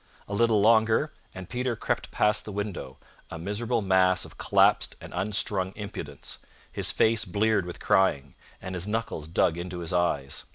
A 0.27 0.33
little 0.33 0.59
longer, 0.61 1.13
and 1.35 1.47
Peter 1.47 1.75
crept 1.75 2.09
past 2.09 2.43
the 2.43 2.51
window, 2.51 2.97
a 3.29 3.37
miserable 3.37 3.83
mass 3.83 4.25
of 4.25 4.35
collapsed 4.39 4.95
and 4.99 5.13
unstrung 5.13 5.73
impudence, 5.75 6.39
his 6.71 6.89
face 6.89 7.23
bleared 7.23 7.67
with 7.67 7.79
crying, 7.79 8.33
and 8.59 8.73
his 8.73 8.87
knuckles 8.87 9.27
dug 9.27 9.57
into 9.59 9.77
his 9.77 9.93
eyes. 9.93 10.45